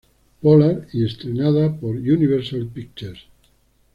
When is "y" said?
0.93-1.05